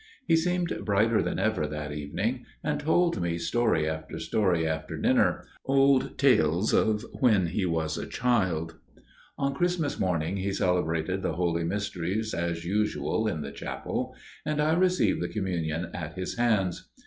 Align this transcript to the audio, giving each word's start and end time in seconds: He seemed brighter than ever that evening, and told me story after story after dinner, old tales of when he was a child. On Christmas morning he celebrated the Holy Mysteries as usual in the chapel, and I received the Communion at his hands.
He 0.25 0.35
seemed 0.35 0.73
brighter 0.83 1.21
than 1.21 1.37
ever 1.37 1.67
that 1.67 1.91
evening, 1.91 2.43
and 2.63 2.79
told 2.79 3.21
me 3.21 3.37
story 3.37 3.87
after 3.87 4.17
story 4.17 4.67
after 4.67 4.97
dinner, 4.97 5.45
old 5.63 6.17
tales 6.17 6.73
of 6.73 7.05
when 7.19 7.45
he 7.45 7.67
was 7.67 7.99
a 7.99 8.07
child. 8.07 8.77
On 9.37 9.53
Christmas 9.53 9.99
morning 9.99 10.37
he 10.37 10.53
celebrated 10.53 11.21
the 11.21 11.33
Holy 11.33 11.63
Mysteries 11.63 12.33
as 12.33 12.65
usual 12.65 13.27
in 13.27 13.41
the 13.41 13.51
chapel, 13.51 14.15
and 14.43 14.59
I 14.59 14.73
received 14.73 15.21
the 15.21 15.29
Communion 15.29 15.91
at 15.93 16.15
his 16.15 16.35
hands. 16.35 16.89